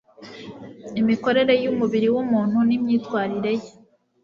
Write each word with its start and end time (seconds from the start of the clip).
imikorere 0.99 1.53
y 1.63 1.69
umubiri 1.71 2.07
w 2.13 2.17
umuntu 2.23 2.57
n 2.67 2.69
imyitwarire 2.77 3.51
ye 3.61 3.69